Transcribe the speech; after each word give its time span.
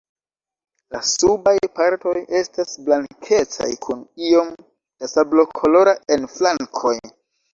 La 0.93 0.99
subaj 1.07 1.51
partoj 1.79 2.13
estas 2.39 2.71
blankecaj 2.87 3.67
kun 3.87 4.01
iom 4.29 4.49
da 4.63 5.11
sablokolora 5.13 5.93
en 6.17 6.27
flankoj. 6.39 6.95